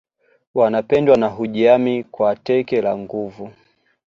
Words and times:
Wanapendwa 0.53 1.17
na 1.17 1.27
hujihami 1.27 2.03
kwa 2.03 2.35
teke 2.35 2.81
la 2.81 2.97
nguvu 2.97 3.51